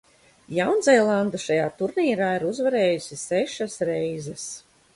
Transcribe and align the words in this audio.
Jaunzēlande 0.59 1.41
šajā 1.43 1.67
turnīrā 1.81 2.31
ir 2.39 2.47
uzvarējusi 2.53 3.21
sešas 3.27 3.77
reizes. 3.93 4.49